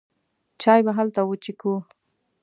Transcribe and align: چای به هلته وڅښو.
چای 0.61 0.79
به 0.85 0.91
هلته 0.97 1.21
وڅښو. 1.25 1.73